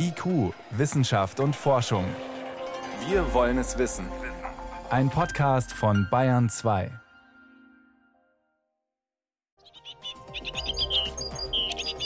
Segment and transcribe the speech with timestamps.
[0.00, 2.04] IQ, Wissenschaft und Forschung.
[3.08, 4.06] Wir wollen es wissen.
[4.90, 6.90] Ein Podcast von Bayern 2.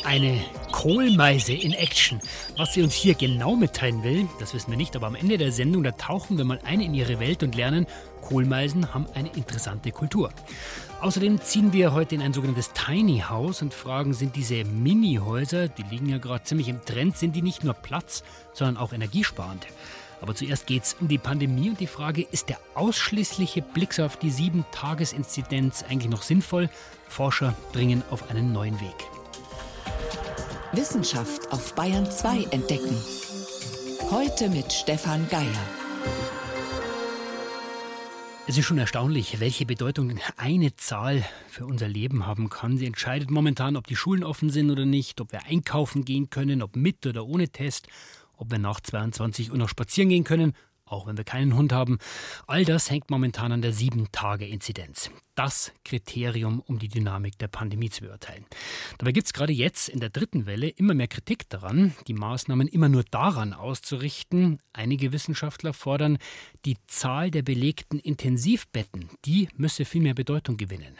[0.04, 0.40] Eine
[0.72, 2.20] Kohlmeise in Action.
[2.56, 5.52] Was sie uns hier genau mitteilen will, das wissen wir nicht, aber am Ende der
[5.52, 7.86] Sendung, da tauchen wir mal ein in ihre Welt und lernen,
[8.22, 10.30] Kohlmeisen haben eine interessante Kultur.
[11.02, 15.82] Außerdem ziehen wir heute in ein sogenanntes Tiny House und fragen, sind diese Mini-Häuser, die
[15.82, 18.22] liegen ja gerade ziemlich im Trend, sind die nicht nur Platz,
[18.54, 19.66] sondern auch energiesparend?
[20.22, 24.16] Aber zuerst geht es um die Pandemie und die Frage, ist der ausschließliche Blick auf
[24.16, 26.70] die 7-Tages-Inzidenz eigentlich noch sinnvoll?
[27.08, 28.94] Forscher dringen auf einen neuen Weg.
[30.72, 32.96] Wissenschaft auf Bayern 2 entdecken.
[34.10, 35.81] Heute mit Stefan Geier.
[38.52, 42.76] Es ist schon erstaunlich, welche Bedeutung eine Zahl für unser Leben haben kann.
[42.76, 46.60] Sie entscheidet momentan, ob die Schulen offen sind oder nicht, ob wir einkaufen gehen können,
[46.60, 47.88] ob mit oder ohne Test,
[48.36, 50.52] ob wir nach 22 Uhr noch spazieren gehen können
[50.92, 51.98] auch wenn wir keinen Hund haben.
[52.46, 55.10] All das hängt momentan an der 7-Tage-Inzidenz.
[55.34, 58.44] Das Kriterium, um die Dynamik der Pandemie zu beurteilen.
[58.98, 62.68] Dabei gibt es gerade jetzt in der dritten Welle immer mehr Kritik daran, die Maßnahmen
[62.68, 64.58] immer nur daran auszurichten.
[64.72, 66.18] Einige Wissenschaftler fordern,
[66.66, 70.94] die Zahl der belegten Intensivbetten, die müsse viel mehr Bedeutung gewinnen.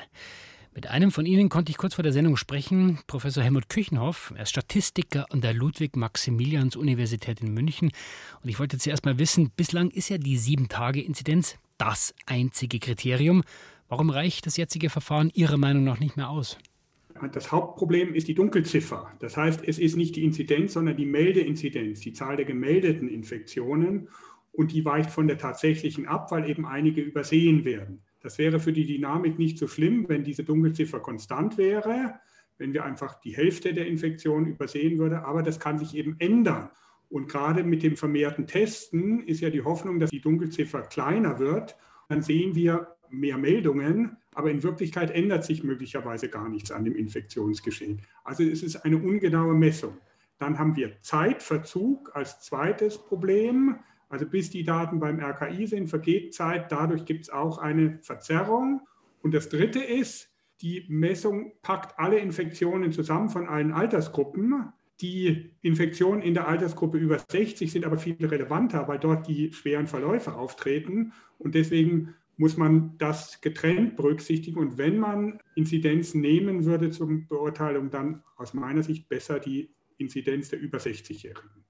[0.75, 4.33] Mit einem von Ihnen konnte ich kurz vor der Sendung sprechen, Professor Helmut Küchenhoff.
[4.34, 7.91] Er ist Statistiker an der Ludwig-Maximilians-Universität in München.
[8.42, 13.42] Und ich wollte zuerst mal wissen, bislang ist ja die Sieben-Tage-Inzidenz das einzige Kriterium.
[13.89, 16.56] Warum reicht das jetzige Verfahren Ihrer Meinung nach nicht mehr aus?
[17.34, 19.12] Das Hauptproblem ist die Dunkelziffer.
[19.20, 24.09] Das heißt, es ist nicht die Inzidenz, sondern die Meldeinzidenz, die Zahl der gemeldeten Infektionen.
[24.53, 28.03] Und die weicht von der tatsächlichen ab, weil eben einige übersehen werden.
[28.23, 32.15] Das wäre für die Dynamik nicht so schlimm, wenn diese Dunkelziffer konstant wäre,
[32.59, 35.19] wenn wir einfach die Hälfte der Infektionen übersehen würden.
[35.19, 36.70] Aber das kann sich eben ändern.
[37.09, 41.77] Und gerade mit dem vermehrten Testen ist ja die Hoffnung, dass die Dunkelziffer kleiner wird.
[42.09, 46.95] Dann sehen wir mehr Meldungen, aber in Wirklichkeit ändert sich möglicherweise gar nichts an dem
[46.95, 48.01] Infektionsgeschehen.
[48.25, 49.98] Also es ist eine ungenaue Messung.
[50.39, 53.77] Dann haben wir Zeitverzug als zweites Problem.
[54.12, 56.70] Also bis die Daten beim RKI sind, vergeht Zeit.
[56.70, 58.83] Dadurch gibt es auch eine Verzerrung.
[59.23, 60.28] Und das Dritte ist,
[60.61, 64.70] die Messung packt alle Infektionen zusammen von allen Altersgruppen.
[65.01, 69.86] Die Infektionen in der Altersgruppe über 60 sind aber viel relevanter, weil dort die schweren
[69.86, 71.14] Verläufe auftreten.
[71.39, 74.58] Und deswegen muss man das getrennt berücksichtigen.
[74.58, 80.51] Und wenn man Inzidenzen nehmen würde zur Beurteilung, dann aus meiner Sicht besser die Inzidenz
[80.51, 81.64] der über 60-Jährigen.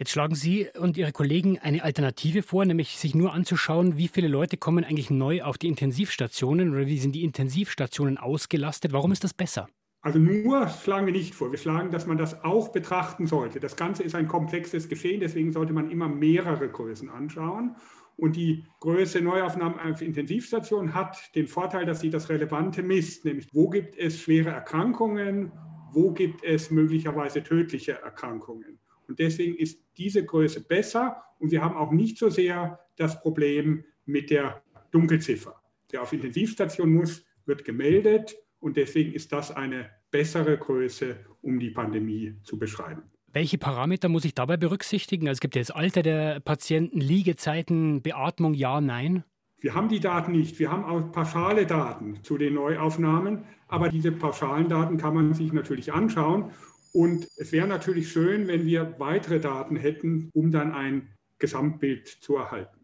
[0.00, 4.28] Jetzt schlagen Sie und Ihre Kollegen eine Alternative vor, nämlich sich nur anzuschauen, wie viele
[4.28, 8.94] Leute kommen eigentlich neu auf die Intensivstationen oder wie sind die Intensivstationen ausgelastet.
[8.94, 9.68] Warum ist das besser?
[10.00, 11.50] Also nur schlagen wir nicht vor.
[11.50, 13.60] Wir schlagen, dass man das auch betrachten sollte.
[13.60, 17.76] Das Ganze ist ein komplexes Geschehen, deswegen sollte man immer mehrere Größen anschauen.
[18.16, 23.48] Und die Größe Neuaufnahmen auf Intensivstationen hat den Vorteil, dass sie das Relevante misst, nämlich
[23.52, 25.52] wo gibt es schwere Erkrankungen,
[25.92, 28.80] wo gibt es möglicherweise tödliche Erkrankungen.
[29.10, 33.82] Und deswegen ist diese Größe besser und wir haben auch nicht so sehr das Problem
[34.06, 34.62] mit der
[34.92, 35.60] Dunkelziffer.
[35.90, 41.70] Wer auf Intensivstation muss, wird gemeldet und deswegen ist das eine bessere Größe, um die
[41.70, 43.02] Pandemie zu beschreiben.
[43.32, 45.26] Welche Parameter muss ich dabei berücksichtigen?
[45.26, 49.24] Also es gibt ja das Alter der Patienten, Liegezeiten, Beatmung, ja, nein?
[49.58, 50.60] Wir haben die Daten nicht.
[50.60, 55.52] Wir haben auch pauschale Daten zu den Neuaufnahmen, aber diese pauschalen Daten kann man sich
[55.52, 56.52] natürlich anschauen
[56.92, 61.08] und es wäre natürlich schön, wenn wir weitere Daten hätten, um dann ein
[61.38, 62.80] Gesamtbild zu erhalten.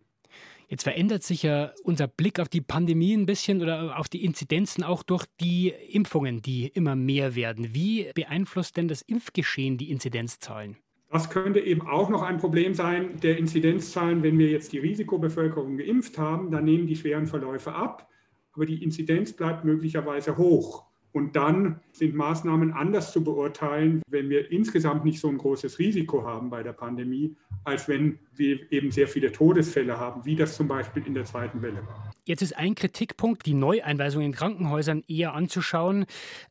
[0.69, 4.83] Jetzt verändert sich ja unser Blick auf die Pandemie ein bisschen oder auf die Inzidenzen
[4.83, 7.73] auch durch die Impfungen, die immer mehr werden.
[7.73, 10.77] Wie beeinflusst denn das Impfgeschehen die Inzidenzzahlen?
[11.09, 14.25] Das könnte eben auch noch ein Problem sein der Inzidenzzahlen.
[14.25, 18.09] Wenn wir jetzt die Risikobevölkerung geimpft haben, dann nehmen die schweren Verläufe ab,
[18.53, 20.86] aber die Inzidenz bleibt möglicherweise hoch.
[21.17, 26.27] Und dann sind Maßnahmen anders zu beurteilen, wenn wir insgesamt nicht so ein großes Risiko
[26.27, 27.35] haben bei der Pandemie,
[27.65, 31.63] als wenn wir eben sehr viele Todesfälle haben, wie das zum Beispiel in der zweiten
[31.63, 32.13] Welle war.
[32.27, 36.05] Jetzt ist ein Kritikpunkt, die Neueinweisung in Krankenhäusern eher anzuschauen.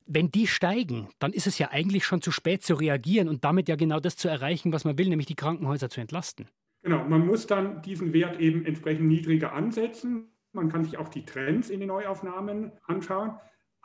[0.08, 3.70] Wenn die steigen, dann ist es ja eigentlich schon zu spät zu reagieren und damit
[3.70, 6.48] ja genau das zu erreichen, was man will, nämlich die Krankenhäuser zu entlasten.
[6.82, 10.32] Genau, man muss dann diesen Wert eben entsprechend niedriger ansetzen.
[10.54, 13.36] Man kann sich auch die Trends in den Neuaufnahmen anschauen.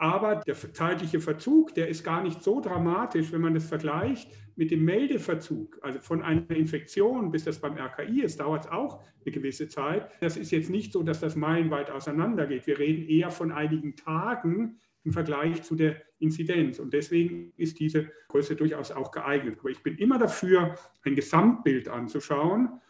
[0.00, 4.70] Aber der zeitliche Verzug, der ist gar nicht so dramatisch, wenn man das vergleicht mit
[4.70, 5.78] dem Meldeverzug.
[5.82, 10.10] Also von einer Infektion bis das beim RKI ist, dauert es auch eine gewisse Zeit.
[10.22, 12.66] Das ist jetzt nicht so, dass das meilenweit auseinandergeht.
[12.66, 16.78] Wir reden eher von einigen Tagen, im Vergleich zu der Inzidenz.
[16.78, 19.58] Und deswegen ist diese Größe durchaus auch geeignet.
[19.60, 22.80] Aber ich bin immer dafür, ein Gesamtbild anzuschauen.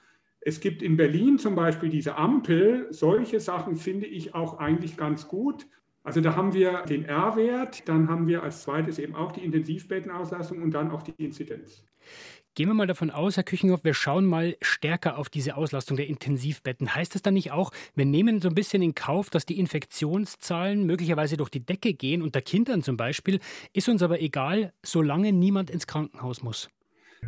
[0.41, 2.87] Es gibt in Berlin zum Beispiel diese Ampel.
[2.91, 5.67] Solche Sachen finde ich auch eigentlich ganz gut.
[6.03, 10.63] Also da haben wir den R-Wert, dann haben wir als zweites eben auch die Intensivbettenauslastung
[10.63, 11.85] und dann auch die Inzidenz.
[12.57, 16.09] Gehen wir mal davon aus, Herr Küchenhoff, wir schauen mal stärker auf diese Auslastung der
[16.09, 16.95] Intensivbetten.
[16.95, 20.85] Heißt das dann nicht auch, wir nehmen so ein bisschen in Kauf, dass die Infektionszahlen
[20.85, 23.39] möglicherweise durch die Decke gehen, unter Kindern zum Beispiel,
[23.73, 26.69] ist uns aber egal, solange niemand ins Krankenhaus muss?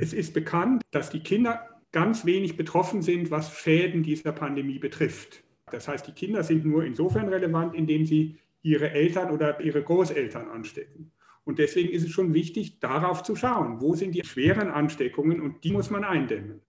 [0.01, 5.45] Es ist bekannt, dass die Kinder ganz wenig betroffen sind, was Schäden dieser Pandemie betrifft.
[5.71, 10.49] Das heißt, die Kinder sind nur insofern relevant, indem sie ihre Eltern oder ihre Großeltern
[10.49, 11.13] anstecken.
[11.45, 15.65] Und deswegen ist es schon wichtig, darauf zu schauen, wo sind die schweren Ansteckungen und
[15.65, 16.61] die muss man eindämmen.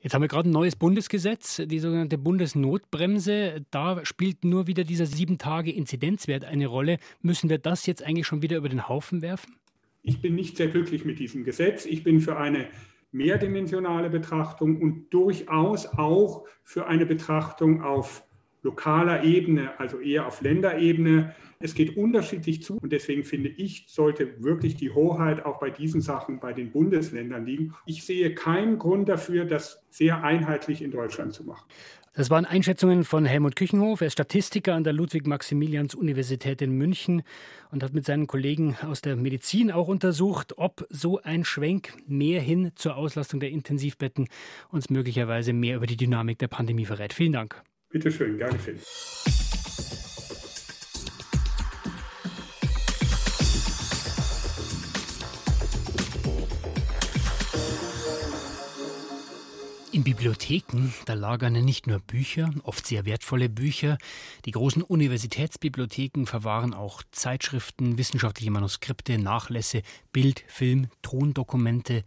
[0.00, 3.64] Jetzt haben wir gerade ein neues Bundesgesetz, die sogenannte Bundesnotbremse.
[3.70, 6.98] Da spielt nur wieder dieser sieben Tage Inzidenzwert eine Rolle.
[7.20, 9.56] Müssen wir das jetzt eigentlich schon wieder über den Haufen werfen?
[10.02, 11.86] Ich bin nicht sehr glücklich mit diesem Gesetz.
[11.86, 12.66] Ich bin für eine
[13.12, 18.24] mehrdimensionale Betrachtung und durchaus auch für eine Betrachtung auf
[18.62, 21.34] lokaler Ebene, also eher auf Länderebene.
[21.58, 26.00] Es geht unterschiedlich zu und deswegen finde ich, sollte wirklich die Hoheit auch bei diesen
[26.00, 27.74] Sachen bei den Bundesländern liegen.
[27.86, 31.64] Ich sehe keinen Grund dafür, das sehr einheitlich in Deutschland zu machen.
[32.14, 34.02] Das waren Einschätzungen von Helmut Küchenhof.
[34.02, 37.22] Er ist Statistiker an der Ludwig-Maximilians-Universität in München
[37.70, 42.42] und hat mit seinen Kollegen aus der Medizin auch untersucht, ob so ein Schwenk mehr
[42.42, 44.28] hin zur Auslastung der Intensivbetten
[44.68, 47.14] uns möglicherweise mehr über die Dynamik der Pandemie verrät.
[47.14, 47.62] Vielen Dank.
[47.92, 48.78] Bitte schön, gerne schön.
[59.92, 63.98] In Bibliotheken, da lagern nicht nur Bücher, oft sehr wertvolle Bücher.
[64.46, 69.82] Die großen Universitätsbibliotheken verwahren auch Zeitschriften, wissenschaftliche Manuskripte, Nachlässe,
[70.14, 72.04] Bild, Film, Tondokumente.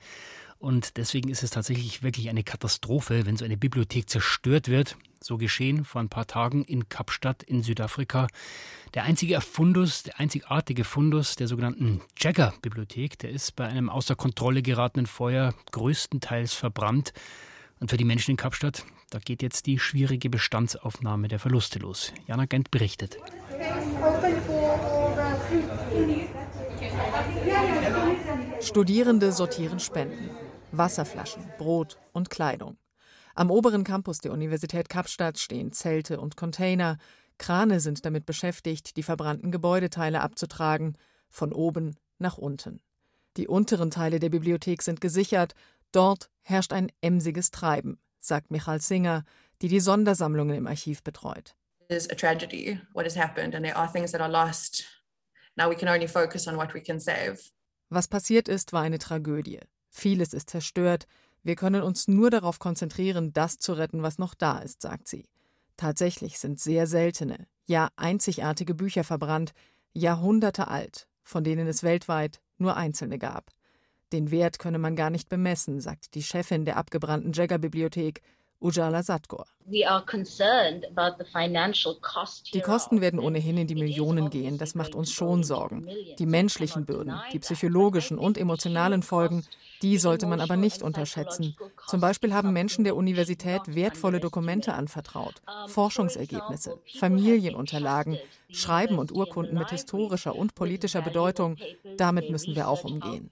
[0.58, 4.98] Und deswegen ist es tatsächlich wirklich eine Katastrophe, wenn so eine Bibliothek zerstört wird.
[5.25, 8.27] So geschehen vor ein paar Tagen in Kapstadt in Südafrika.
[8.94, 14.62] Der einzige Fundus, der einzigartige Fundus der sogenannten Jagger-Bibliothek, der ist bei einem außer Kontrolle
[14.62, 17.12] geratenen Feuer größtenteils verbrannt.
[17.80, 22.13] Und für die Menschen in Kapstadt, da geht jetzt die schwierige Bestandsaufnahme der Verluste los.
[22.28, 23.18] Jana Gent berichtet.
[28.62, 30.30] Studierende sortieren Spenden.
[30.71, 32.78] Wasserflaschen, Brot und Kleidung.
[33.38, 36.98] Am oberen Campus der Universität Kapstadt stehen Zelte und Container.
[37.38, 40.98] Krane sind damit beschäftigt, die verbrannten Gebäudeteile abzutragen,
[41.30, 42.80] von oben nach unten.
[43.36, 45.54] Die unteren Teile der Bibliothek sind gesichert.
[45.92, 49.26] Dort herrscht ein emsiges Treiben, sagt Michal Singer,
[49.62, 51.56] die die Sondersammlungen im Archiv betreut.
[51.90, 54.86] It is a tragedy what has happened and there are things that are lost.
[55.58, 57.38] Now we can only focus on what we can save.
[57.90, 59.60] Was passiert ist, war eine Tragödie.
[59.90, 61.06] Vieles ist zerstört.
[61.45, 65.27] Wir können uns nur darauf konzentrieren, das zu retten, was noch da ist, sagt sie.
[65.77, 69.53] Tatsächlich sind sehr seltene, ja einzigartige Bücher verbrannt,
[69.94, 73.51] Jahrhunderte alt, von denen es weltweit nur einzelne gab.
[74.12, 78.24] Den Wert könne man gar nicht bemessen, sagt die Chefin der abgebrannten Jäger-Bibliothek,
[78.60, 79.46] Ujala Satgor.
[82.54, 85.88] Die Kosten werden ohnehin in die Millionen gehen, das macht uns schon Sorgen.
[86.19, 89.44] Die menschlichen Bürden, die psychologischen und emotionalen Folgen,
[89.81, 91.56] die sollte man aber nicht unterschätzen.
[91.88, 98.19] Zum Beispiel haben Menschen der Universität wertvolle Dokumente anvertraut, Forschungsergebnisse, Familienunterlagen,
[98.50, 101.57] Schreiben und Urkunden mit historischer und politischer Bedeutung.
[101.97, 103.31] Damit müssen wir auch umgehen.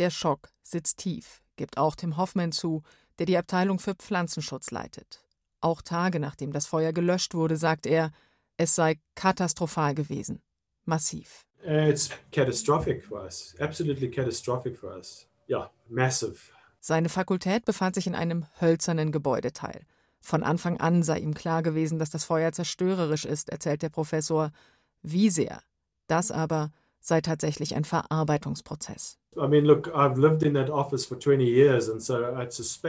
[0.00, 2.82] Der Schock sitzt tief, gibt auch Tim Hoffmann zu,
[3.18, 5.22] der die Abteilung für Pflanzenschutz leitet.
[5.60, 8.10] Auch Tage nachdem das Feuer gelöscht wurde, sagt er,
[8.56, 10.40] es sei katastrophal gewesen.
[10.86, 11.44] Massiv.
[11.62, 13.54] It's catastrophic for us.
[13.60, 15.26] Absolutely catastrophic for us.
[15.48, 16.38] Ja, massive.
[16.78, 19.84] Seine Fakultät befand sich in einem hölzernen Gebäudeteil.
[20.18, 24.50] Von Anfang an sei ihm klar gewesen, dass das Feuer zerstörerisch ist, erzählt der Professor.
[25.02, 25.60] Wie sehr?
[26.06, 29.18] Das aber sei tatsächlich ein Verarbeitungsprozess.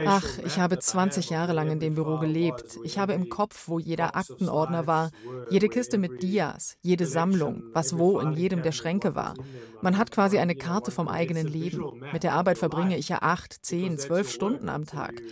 [0.08, 2.78] Ach, ich habe 20 Jahre lang in dem Büro gelebt.
[2.82, 5.10] Ich habe im Kopf, wo jeder Aktenordner war,
[5.50, 9.34] jede Kiste mit Dias, jede Sammlung, was wo in jedem der Schränke war.
[9.82, 12.02] Man hat quasi eine Karte vom eigenen Leben.
[12.12, 15.22] Mit der Arbeit verbringe ich ja acht, zehn, zwölf Stunden am Tag.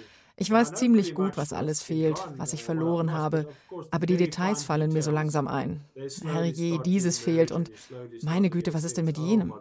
[0.40, 3.47] Ich weiß ziemlich gut, was alles fehlt, was ich verloren habe,
[3.90, 5.85] aber die Details fallen mir so langsam ein.
[6.25, 7.70] Herrje, dieses fehlt und
[8.23, 9.52] meine Güte, was ist denn mit jenem?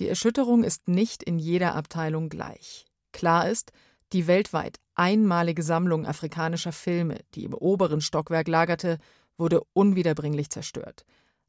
[0.00, 2.84] Die Erschütterung ist nicht in jeder Abteilung gleich.
[3.12, 3.70] Klar ist,
[4.12, 8.98] die weltweit einmalige Sammlung afrikanischer Filme, die im oberen Stockwerk lagerte,
[9.38, 11.04] wurde unwiederbringlich zerstört.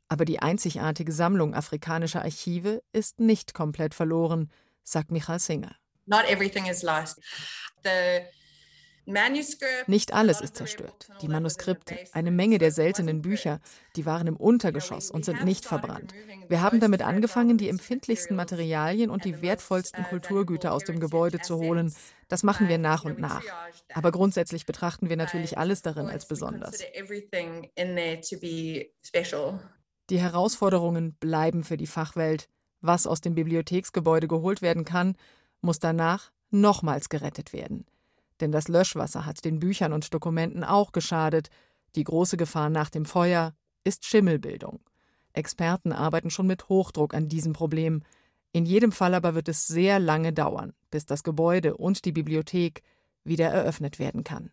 [0.09, 4.51] Aber die einzigartige Sammlung afrikanischer Archive ist nicht komplett verloren,
[4.83, 5.75] sagt Michael Singer.
[6.05, 7.19] Not everything is lost.
[7.83, 8.21] The
[9.85, 11.09] nicht alles ist zerstört.
[11.21, 13.59] Die Manuskripte, eine Menge der seltenen Bücher,
[13.95, 16.13] die waren im Untergeschoss und sind nicht verbrannt.
[16.47, 21.57] Wir haben damit angefangen, die empfindlichsten Materialien und die wertvollsten Kulturgüter aus dem Gebäude zu
[21.57, 21.93] holen.
[22.29, 23.43] Das machen wir nach und nach.
[23.93, 26.79] Aber grundsätzlich betrachten wir natürlich alles darin als besonders.
[30.09, 32.49] Die Herausforderungen bleiben für die Fachwelt.
[32.81, 35.15] Was aus dem Bibliotheksgebäude geholt werden kann,
[35.65, 37.85] muss danach nochmals gerettet werden.
[38.39, 41.49] Denn das Löschwasser hat den Büchern und Dokumenten auch geschadet.
[41.95, 43.53] Die große Gefahr nach dem Feuer
[43.83, 44.79] ist Schimmelbildung.
[45.33, 48.03] Experten arbeiten schon mit Hochdruck an diesem Problem.
[48.51, 52.83] In jedem Fall aber wird es sehr lange dauern, bis das Gebäude und die Bibliothek
[53.23, 54.51] wieder eröffnet werden kann.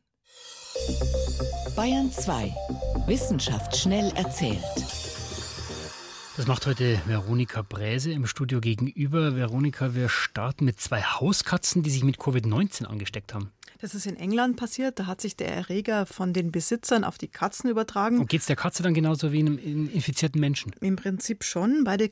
[1.77, 2.55] Bayern 2.
[3.07, 5.12] Wissenschaft schnell erzählt.
[6.37, 9.37] Das macht heute Veronika Bräse im Studio gegenüber.
[9.37, 13.51] Veronika, wir starten mit zwei Hauskatzen, die sich mit Covid-19 angesteckt haben.
[13.83, 14.99] Das ist in England passiert.
[14.99, 18.19] Da hat sich der Erreger von den Besitzern auf die Katzen übertragen.
[18.19, 20.73] Und geht es der Katze dann genauso wie einem infizierten Menschen?
[20.81, 21.85] Im Prinzip schon.
[21.85, 22.11] Beide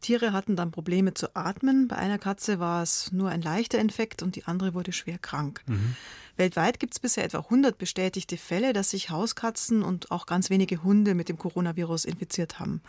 [0.00, 1.88] Tiere hatten dann Probleme zu atmen.
[1.88, 5.62] Bei einer Katze war es nur ein leichter Infekt und die andere wurde schwer krank.
[5.66, 5.96] Mhm.
[6.38, 10.84] Weltweit gibt es bisher etwa 100 bestätigte Fälle, dass sich Hauskatzen und auch ganz wenige
[10.84, 12.80] Hunde mit dem Coronavirus infiziert haben.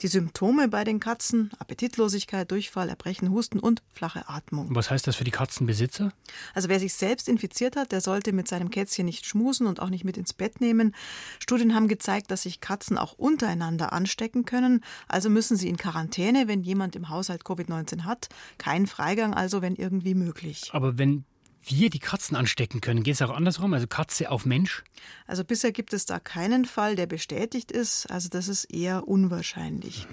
[0.00, 4.74] Die Symptome bei den Katzen, Appetitlosigkeit, Durchfall, Erbrechen, Husten und flache Atmung.
[4.74, 6.12] Was heißt das für die Katzenbesitzer?
[6.54, 9.90] Also wer sich selbst infiziert hat, der sollte mit seinem Kätzchen nicht schmusen und auch
[9.90, 10.94] nicht mit ins Bett nehmen.
[11.38, 14.82] Studien haben gezeigt, dass sich Katzen auch untereinander anstecken können.
[15.06, 18.28] Also müssen sie in Quarantäne, wenn jemand im Haushalt Covid-19 hat.
[18.56, 20.70] Kein Freigang also, wenn irgendwie möglich.
[20.72, 21.24] Aber wenn
[21.66, 23.02] wir die Katzen anstecken können.
[23.02, 24.84] Geht es auch andersrum, also Katze auf Mensch?
[25.26, 28.10] Also bisher gibt es da keinen Fall, der bestätigt ist.
[28.10, 30.06] Also das ist eher unwahrscheinlich.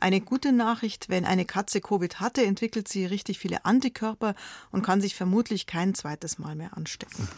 [0.00, 4.34] Eine gute Nachricht, wenn eine Katze Covid hatte, entwickelt sie richtig viele Antikörper
[4.70, 7.28] und kann sich vermutlich kein zweites Mal mehr anstecken.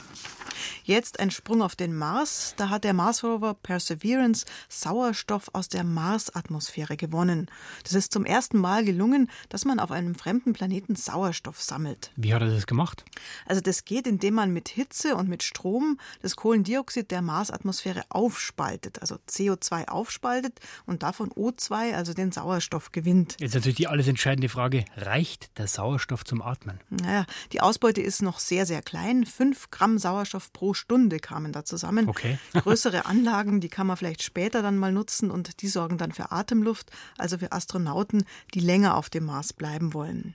[0.85, 2.55] Jetzt ein Sprung auf den Mars.
[2.57, 7.51] Da hat der Mars-Rover Perseverance Sauerstoff aus der Mars-Atmosphäre gewonnen.
[7.85, 12.11] Das ist zum ersten Mal gelungen, dass man auf einem fremden Planeten Sauerstoff sammelt.
[12.17, 13.05] Wie hat er das gemacht?
[13.49, 19.01] Also das geht, indem man mit Hitze und mit Strom das Kohlendioxid der Marsatmosphäre aufspaltet,
[19.01, 23.37] also CO2 aufspaltet und davon O2, also den Sauerstoff gewinnt.
[23.41, 26.79] Jetzt natürlich die alles entscheidende Frage, reicht der Sauerstoff zum Atmen?
[26.91, 29.25] Naja, die Ausbeute ist noch sehr, sehr klein.
[29.25, 32.09] Fünf Gramm Sauerstoff pro Stunde kamen da zusammen.
[32.09, 32.39] Okay.
[32.53, 36.33] Größere Anlagen, die kann man vielleicht später dann mal nutzen und die sorgen dann für
[36.33, 40.35] Atemluft, also für Astronauten, die länger auf dem Mars bleiben wollen.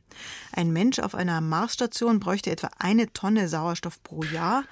[0.51, 4.63] Ein Mensch auf einer Marsstation bräuchte etwa eine Tonne Sauerstoff pro Jahr.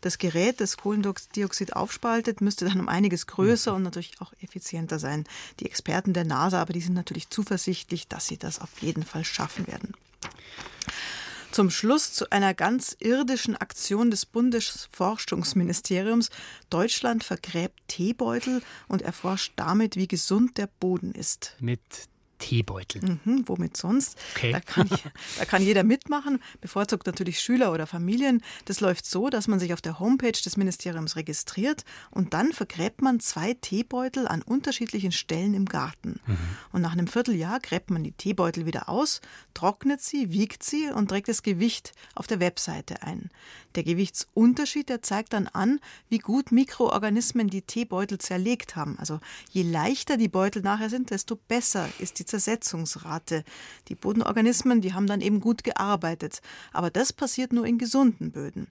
[0.00, 5.24] Das Gerät, das Kohlendioxid aufspaltet, müsste dann um einiges größer und natürlich auch effizienter sein.
[5.60, 9.24] Die Experten der NASA, aber die sind natürlich zuversichtlich, dass sie das auf jeden Fall
[9.24, 9.92] schaffen werden.
[11.52, 16.30] Zum Schluss zu einer ganz irdischen Aktion des Bundesforschungsministeriums.
[16.70, 21.56] Deutschland vergräbt Teebeutel und erforscht damit, wie gesund der Boden ist.
[21.58, 21.80] Mit
[22.40, 23.02] Teebeutel.
[23.02, 24.18] Mhm, womit sonst?
[24.34, 24.50] Okay.
[24.50, 24.88] Da, kann,
[25.38, 28.42] da kann jeder mitmachen, bevorzugt natürlich Schüler oder Familien.
[28.64, 33.02] Das läuft so, dass man sich auf der Homepage des Ministeriums registriert und dann vergräbt
[33.02, 36.18] man zwei Teebeutel an unterschiedlichen Stellen im Garten.
[36.26, 36.38] Mhm.
[36.72, 39.20] Und nach einem Vierteljahr gräbt man die Teebeutel wieder aus,
[39.54, 43.30] trocknet sie, wiegt sie und trägt das Gewicht auf der Webseite ein.
[43.76, 45.78] Der Gewichtsunterschied, der zeigt dann an,
[46.08, 48.98] wie gut Mikroorganismen die Teebeutel zerlegt haben.
[48.98, 49.20] Also
[49.50, 53.44] je leichter die Beutel nachher sind, desto besser ist die Zersetzungsrate.
[53.88, 56.40] Die Bodenorganismen, die haben dann eben gut gearbeitet.
[56.72, 58.68] Aber das passiert nur in gesunden Böden.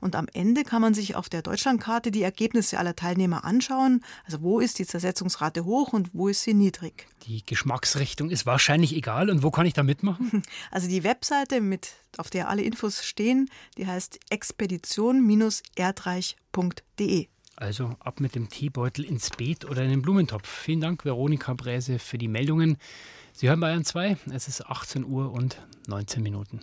[0.00, 4.02] Und am Ende kann man sich auf der Deutschlandkarte die Ergebnisse aller Teilnehmer anschauen.
[4.24, 7.08] Also wo ist die Zersetzungsrate hoch und wo ist sie niedrig.
[7.26, 9.28] Die Geschmacksrichtung ist wahrscheinlich egal.
[9.30, 10.42] Und wo kann ich da mitmachen?
[10.70, 17.28] Also die Webseite, mit, auf der alle Infos stehen, die heißt expedition-erdreich.de.
[17.60, 20.48] Also ab mit dem Teebeutel ins Beet oder in den Blumentopf.
[20.48, 22.78] Vielen Dank, Veronika Bräse, für die Meldungen.
[23.32, 26.60] Sie hören Bayern 2, es ist 18 Uhr und 19 Minuten.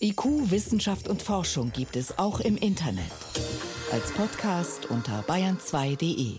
[0.00, 3.10] IQ, Wissenschaft und Forschung gibt es auch im Internet.
[3.90, 6.36] Als Podcast unter bayern2.de.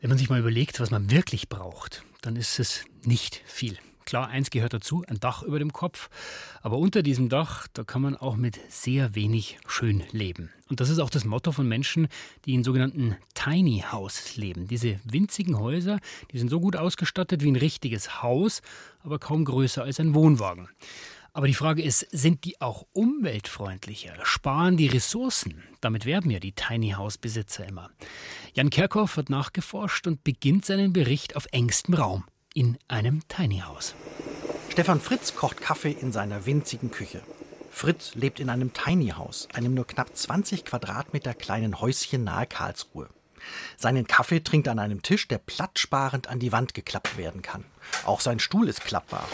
[0.00, 3.76] Wenn man sich mal überlegt, was man wirklich braucht, dann ist es nicht viel.
[4.06, 6.08] Klar, eins gehört dazu, ein Dach über dem Kopf.
[6.62, 10.52] Aber unter diesem Dach, da kann man auch mit sehr wenig schön leben.
[10.70, 12.06] Und das ist auch das Motto von Menschen,
[12.44, 14.68] die in sogenannten Tiny House leben.
[14.68, 15.98] Diese winzigen Häuser,
[16.30, 18.62] die sind so gut ausgestattet wie ein richtiges Haus,
[19.02, 20.68] aber kaum größer als ein Wohnwagen.
[21.32, 24.14] Aber die Frage ist, sind die auch umweltfreundlicher?
[24.22, 25.64] Sparen die Ressourcen?
[25.80, 27.90] Damit werben ja die Tiny House Besitzer immer.
[28.54, 32.24] Jan Kerkhoff hat nachgeforscht und beginnt seinen Bericht auf engstem Raum
[32.56, 33.94] in einem Tiny House.
[34.70, 37.20] Stefan Fritz kocht Kaffee in seiner winzigen Küche.
[37.70, 43.10] Fritz lebt in einem Tiny House, einem nur knapp 20 Quadratmeter kleinen Häuschen nahe Karlsruhe.
[43.76, 47.62] Seinen Kaffee trinkt an einem Tisch, der platzsparend an die Wand geklappt werden kann.
[48.06, 49.28] Auch sein Stuhl ist klappbar.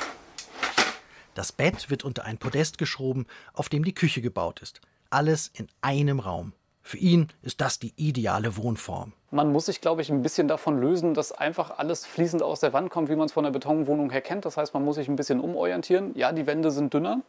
[1.35, 4.81] Das Bett wird unter ein Podest geschoben, auf dem die Küche gebaut ist.
[5.11, 6.55] Alles in einem Raum.
[6.83, 9.13] Für ihn ist das die ideale Wohnform.
[9.35, 12.75] Man muss sich, glaube ich, ein bisschen davon lösen, dass einfach alles fließend aus der
[12.75, 14.45] Wand kommt, wie man es von der Betonwohnung her kennt.
[14.45, 16.13] Das heißt, man muss sich ein bisschen umorientieren.
[16.15, 17.23] Ja, die Wände sind dünner.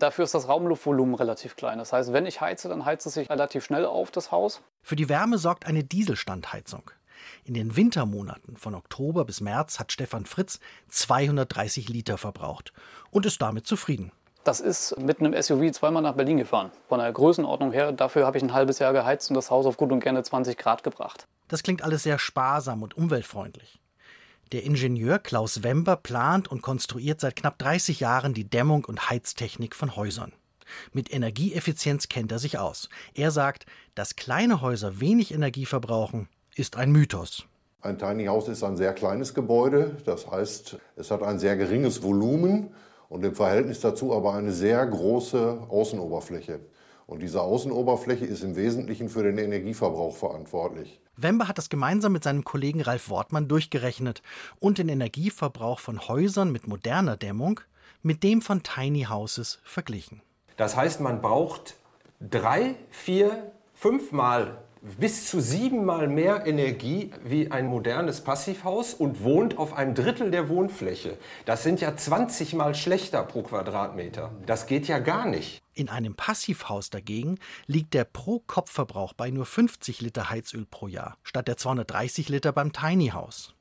[0.00, 1.78] Dafür ist das Raumluftvolumen relativ klein.
[1.78, 4.62] Das heißt, wenn ich heize, dann heizt es sich relativ schnell auf das Haus.
[4.82, 6.90] Für die Wärme sorgt eine Dieselstandheizung.
[7.44, 12.72] In den Wintermonaten von Oktober bis März hat Stefan Fritz 230 Liter verbraucht
[13.12, 14.10] und ist damit zufrieden.
[14.48, 16.70] Das ist mit einem SUV zweimal nach Berlin gefahren.
[16.88, 19.76] Von der Größenordnung her, dafür habe ich ein halbes Jahr geheizt und das Haus auf
[19.76, 21.26] gut und gerne 20 Grad gebracht.
[21.48, 23.78] Das klingt alles sehr sparsam und umweltfreundlich.
[24.52, 29.74] Der Ingenieur Klaus Wember plant und konstruiert seit knapp 30 Jahren die Dämmung und Heiztechnik
[29.74, 30.32] von Häusern.
[30.94, 32.88] Mit Energieeffizienz kennt er sich aus.
[33.12, 36.26] Er sagt, dass kleine Häuser wenig Energie verbrauchen,
[36.56, 37.44] ist ein Mythos.
[37.82, 42.02] Ein Tiny House ist ein sehr kleines Gebäude, das heißt, es hat ein sehr geringes
[42.02, 42.70] Volumen
[43.08, 46.60] und im Verhältnis dazu aber eine sehr große Außenoberfläche.
[47.06, 51.00] Und diese Außenoberfläche ist im Wesentlichen für den Energieverbrauch verantwortlich.
[51.16, 54.22] Wember hat das gemeinsam mit seinem Kollegen Ralf Wortmann durchgerechnet
[54.60, 57.60] und den Energieverbrauch von Häusern mit moderner Dämmung
[58.02, 60.20] mit dem von Tiny Houses verglichen.
[60.56, 61.76] Das heißt, man braucht
[62.20, 64.58] drei, vier, fünfmal
[64.98, 70.48] bis zu siebenmal mehr Energie wie ein modernes Passivhaus und wohnt auf einem Drittel der
[70.48, 71.18] Wohnfläche.
[71.44, 74.32] Das sind ja 20 mal schlechter pro Quadratmeter.
[74.46, 75.62] Das geht ja gar nicht.
[75.74, 81.48] In einem Passivhaus dagegen liegt der Pro-Kopf-Verbrauch bei nur 50 Liter Heizöl pro Jahr, statt
[81.48, 83.54] der 230 Liter beim Tiny House.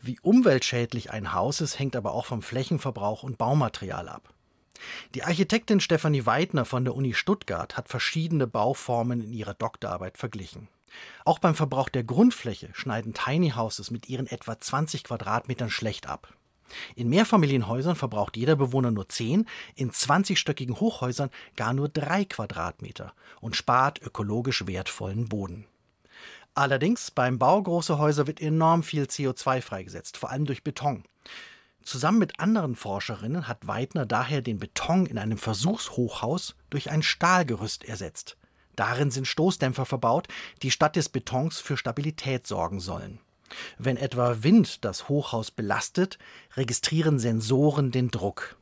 [0.00, 4.34] Wie umweltschädlich ein Haus ist, hängt aber auch vom Flächenverbrauch und Baumaterial ab.
[5.14, 10.68] Die Architektin Stefanie Weidner von der Uni Stuttgart hat verschiedene Bauformen in ihrer Doktorarbeit verglichen.
[11.24, 16.34] Auch beim Verbrauch der Grundfläche schneiden Tiny Houses mit ihren etwa 20 Quadratmetern schlecht ab.
[16.96, 23.54] In Mehrfamilienhäusern verbraucht jeder Bewohner nur 10, in 20-stöckigen Hochhäusern gar nur 3 Quadratmeter und
[23.54, 25.66] spart ökologisch wertvollen Boden.
[26.54, 31.04] Allerdings beim Bau großer Häuser wird enorm viel CO2 freigesetzt, vor allem durch Beton.
[31.84, 37.84] Zusammen mit anderen Forscherinnen hat Weidner daher den Beton in einem Versuchshochhaus durch ein Stahlgerüst
[37.84, 38.38] ersetzt.
[38.74, 40.26] Darin sind Stoßdämpfer verbaut,
[40.62, 43.20] die statt des Betons für Stabilität sorgen sollen.
[43.78, 46.18] Wenn etwa Wind das Hochhaus belastet,
[46.56, 48.56] registrieren Sensoren den Druck.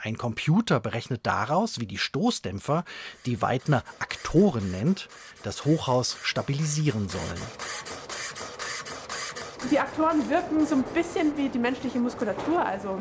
[0.00, 2.84] Ein Computer berechnet daraus, wie die Stoßdämpfer,
[3.26, 5.08] die Weidner Aktoren nennt,
[5.42, 7.42] das Hochhaus stabilisieren sollen.
[9.70, 12.64] Die Aktoren wirken so ein bisschen wie die menschliche Muskulatur.
[12.64, 12.98] Also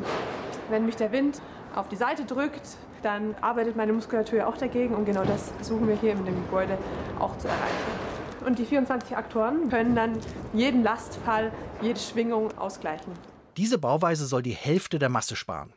[0.70, 1.42] wenn mich der Wind
[1.76, 5.88] auf die Seite drückt, dann arbeitet meine Muskulatur ja auch dagegen und genau das versuchen
[5.88, 6.78] wir hier in dem Gebäude
[7.20, 8.46] auch zu erreichen.
[8.46, 10.20] Und die 24 Aktoren können dann
[10.54, 13.14] jeden Lastfall, jede Schwingung ausgleichen.
[13.56, 15.74] Diese Bauweise soll die Hälfte der Masse sparen.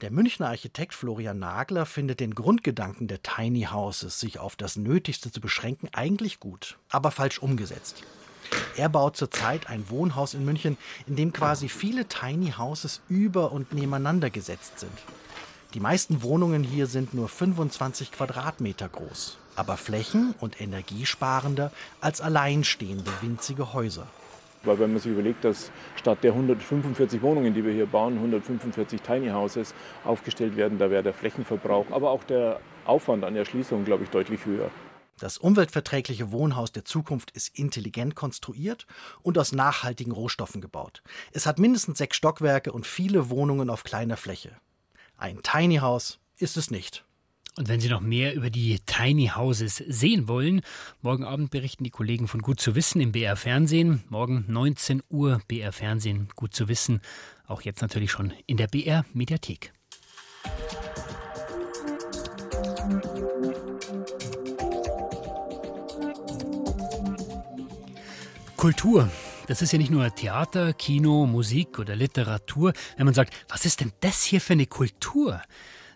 [0.00, 5.30] Der Münchner Architekt Florian Nagler findet den Grundgedanken der Tiny Houses, sich auf das Nötigste
[5.30, 8.02] zu beschränken, eigentlich gut, aber falsch umgesetzt.
[8.76, 10.76] Er baut zurzeit ein Wohnhaus in München,
[11.06, 14.92] in dem quasi viele Tiny Houses über und nebeneinander gesetzt sind.
[15.74, 23.10] Die meisten Wohnungen hier sind nur 25 Quadratmeter groß, aber flächen- und energiesparender als alleinstehende
[23.20, 24.06] winzige Häuser.
[24.64, 29.00] Weil wenn man sich überlegt, dass statt der 145 Wohnungen, die wir hier bauen, 145
[29.00, 29.74] Tiny Houses
[30.04, 34.44] aufgestellt werden, da wäre der Flächenverbrauch, aber auch der Aufwand an Erschließung, glaube ich, deutlich
[34.44, 34.70] höher.
[35.20, 38.86] Das umweltverträgliche Wohnhaus der Zukunft ist intelligent konstruiert
[39.20, 41.02] und aus nachhaltigen Rohstoffen gebaut.
[41.32, 44.56] Es hat mindestens sechs Stockwerke und viele Wohnungen auf kleiner Fläche.
[45.18, 47.04] Ein Tiny House ist es nicht.
[47.58, 50.62] Und wenn Sie noch mehr über die Tiny Houses sehen wollen,
[51.02, 54.02] morgen Abend berichten die Kollegen von Gut zu wissen im BR Fernsehen.
[54.08, 57.02] Morgen 19 Uhr BR Fernsehen, Gut zu wissen.
[57.46, 59.74] Auch jetzt natürlich schon in der BR Mediathek.
[68.60, 69.08] Kultur.
[69.46, 72.74] Das ist ja nicht nur Theater, Kino, Musik oder Literatur.
[72.98, 75.40] Wenn man sagt, was ist denn das hier für eine Kultur?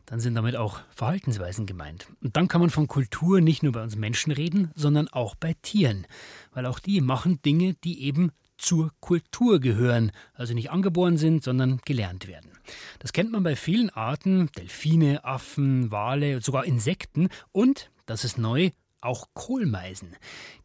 [0.07, 2.07] Dann sind damit auch Verhaltensweisen gemeint.
[2.22, 5.55] Und dann kann man von Kultur nicht nur bei uns Menschen reden, sondern auch bei
[5.61, 6.07] Tieren.
[6.55, 11.83] Weil auch die machen Dinge, die eben zur Kultur gehören, also nicht angeboren sind, sondern
[11.85, 12.50] gelernt werden.
[12.98, 18.70] Das kennt man bei vielen Arten, Delfine, Affen, Wale, sogar Insekten und, das ist neu,
[19.05, 20.17] auch Kohlmeisen.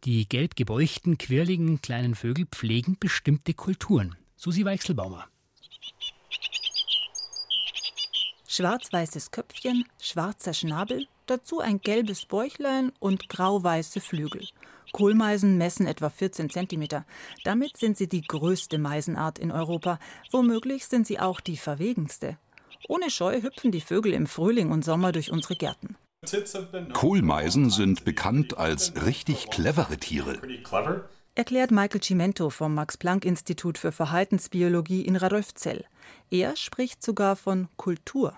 [0.03, 4.15] Die gelb gebeuchten, quirligen kleinen Vögel pflegen bestimmte Kulturen.
[4.35, 5.27] Susi Weichselbaumer.
[8.47, 14.47] Schwarz-weißes Köpfchen, schwarzer Schnabel, dazu ein gelbes Bäuchlein und grau-weiße Flügel.
[14.91, 17.03] Kohlmeisen messen etwa 14 cm.
[17.43, 19.99] Damit sind sie die größte Meisenart in Europa.
[20.31, 22.37] Womöglich sind sie auch die verwegenste.
[22.87, 25.95] Ohne Scheu hüpfen die Vögel im Frühling und Sommer durch unsere Gärten.
[26.93, 30.39] Kohlmeisen sind bekannt als richtig clevere Tiere
[31.39, 35.85] erklärt Michael Cimento vom Max-Planck-Institut für Verhaltensbiologie in Radolfzell.
[36.29, 38.33] Er spricht sogar von Kultur.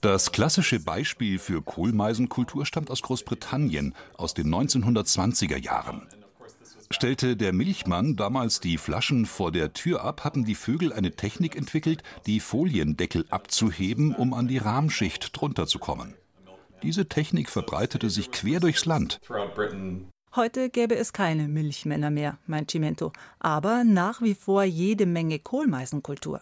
[0.00, 6.08] Das klassische Beispiel für Kohlmeisenkultur stammt aus Großbritannien aus den 1920er Jahren.
[6.92, 11.54] Stellte der Milchmann damals die Flaschen vor der Tür ab, hatten die Vögel eine Technik
[11.54, 16.14] entwickelt, die Foliendeckel abzuheben, um an die Rahmschicht drunter zu kommen.
[16.82, 19.20] Diese Technik verbreitete sich quer durchs Land.
[20.34, 26.40] Heute gäbe es keine Milchmänner mehr, meint Cimento, aber nach wie vor jede Menge Kohlmeisenkultur.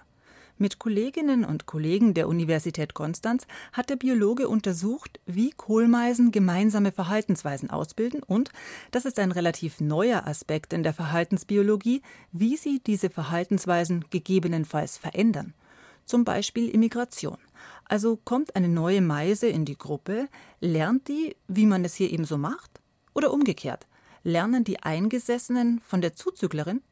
[0.61, 7.71] Mit Kolleginnen und Kollegen der Universität Konstanz hat der Biologe untersucht, wie Kohlmeisen gemeinsame Verhaltensweisen
[7.71, 8.51] ausbilden und,
[8.91, 15.55] das ist ein relativ neuer Aspekt in der Verhaltensbiologie, wie sie diese Verhaltensweisen gegebenenfalls verändern.
[16.05, 17.39] Zum Beispiel Immigration.
[17.85, 20.29] Also kommt eine neue Meise in die Gruppe,
[20.61, 22.81] lernt die, wie man es hier eben so macht,
[23.15, 23.87] oder umgekehrt,
[24.25, 26.83] lernen die Eingesessenen von der Zuzüglerin?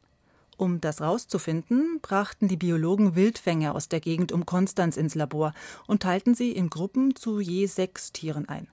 [0.57, 5.53] Um das rauszufinden, brachten die Biologen Wildfänge aus der Gegend um Konstanz ins Labor
[5.87, 8.69] und teilten sie in Gruppen zu je sechs Tieren ein.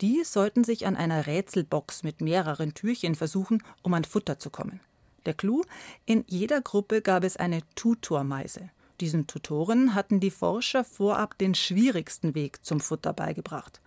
[0.00, 4.80] Die sollten sich an einer Rätselbox mit mehreren Türchen versuchen, um an Futter zu kommen.
[5.26, 5.62] Der Clou:
[6.06, 8.70] In jeder Gruppe gab es eine Tutormeise.
[9.00, 13.80] Diesen Tutoren hatten die Forscher vorab den schwierigsten Weg zum Futter beigebracht.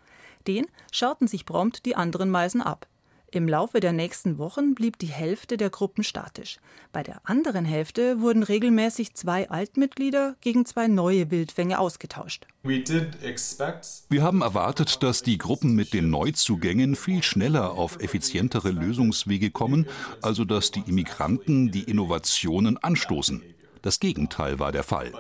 [0.47, 2.87] Den schauten sich prompt die anderen Meisen ab.
[3.31, 6.57] Im Laufe der nächsten Wochen blieb die Hälfte der Gruppen statisch.
[6.91, 12.47] Bei der anderen Hälfte wurden regelmäßig zwei Altmitglieder gegen zwei neue Wildfänge ausgetauscht.
[12.63, 19.87] Wir haben erwartet, dass die Gruppen mit den Neuzugängen viel schneller auf effizientere Lösungswege kommen,
[20.23, 23.43] also dass die Immigranten die Innovationen anstoßen.
[23.81, 25.11] Das Gegenteil war der Fall.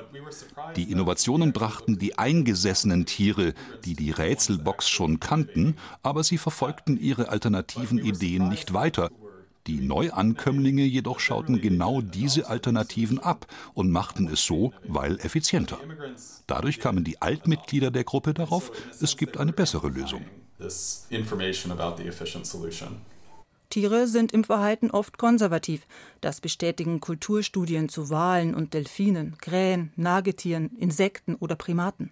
[0.75, 3.53] Die Innovationen brachten die eingesessenen Tiere,
[3.85, 9.11] die die Rätselbox schon kannten, aber sie verfolgten ihre alternativen Ideen nicht weiter.
[9.67, 15.77] Die Neuankömmlinge jedoch schauten genau diese Alternativen ab und machten es so, weil effizienter.
[16.47, 20.25] Dadurch kamen die Altmitglieder der Gruppe darauf, es gibt eine bessere Lösung.
[23.69, 25.85] Tiere sind im Verhalten oft konservativ.
[26.21, 32.11] Das bestätigen Kulturstudien zu Walen und Delfinen, Krähen, Nagetieren, Insekten oder Primaten.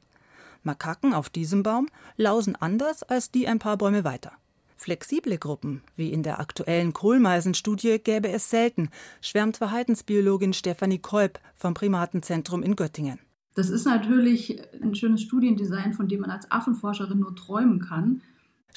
[0.64, 4.34] Makaken auf diesem Baum lausen anders als die ein paar Bäume weiter.
[4.76, 8.90] Flexible Gruppen, wie in der aktuellen Kohlmeisenstudie, gäbe es selten,
[9.22, 13.20] schwärmt Verhaltensbiologin Stefanie Kolb vom Primatenzentrum in Göttingen.
[13.56, 18.22] Das ist natürlich ein schönes Studiendesign, von dem man als Affenforscherin nur träumen kann.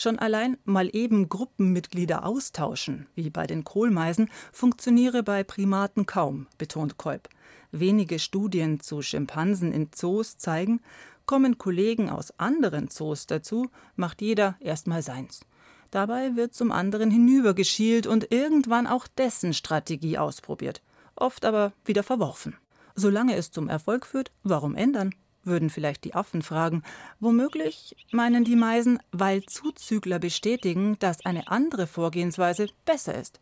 [0.01, 6.97] Schon allein mal eben Gruppenmitglieder austauschen, wie bei den Kohlmeisen, funktioniere bei Primaten kaum, betont
[6.97, 7.29] Kolb.
[7.71, 10.81] Wenige Studien zu Schimpansen in Zoos zeigen,
[11.27, 15.43] kommen Kollegen aus anderen Zoos dazu, macht jeder erstmal seins.
[15.91, 20.81] Dabei wird zum anderen hinübergeschielt und irgendwann auch dessen Strategie ausprobiert,
[21.15, 22.57] oft aber wieder verworfen.
[22.95, 25.15] Solange es zum Erfolg führt, warum ändern?
[25.51, 26.83] Würden vielleicht die Affen fragen.
[27.19, 33.39] Womöglich meinen die Meisen, weil Zuzügler bestätigen, dass eine andere Vorgehensweise besser ist.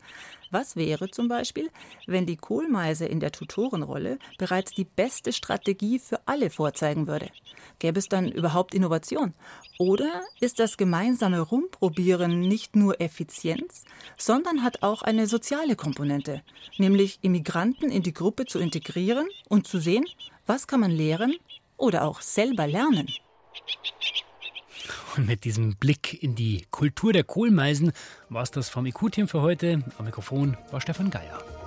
[0.50, 1.70] Was wäre zum Beispiel,
[2.06, 7.28] wenn die Kohlmeise in der Tutorenrolle bereits die beste Strategie für alle vorzeigen würde?
[7.78, 9.34] Gäbe es dann überhaupt Innovation?
[9.78, 13.84] Oder ist das gemeinsame Rumprobieren nicht nur Effizienz,
[14.16, 16.42] sondern hat auch eine soziale Komponente,
[16.78, 20.06] nämlich Immigranten in die Gruppe zu integrieren und zu sehen,
[20.46, 21.36] was kann man lehren,
[21.78, 23.08] oder auch selber lernen.
[25.16, 27.92] Und mit diesem Blick in die Kultur der Kohlmeisen
[28.28, 29.82] war es das vom IQ-Team für heute.
[29.98, 31.57] Am Mikrofon war Stefan Geier.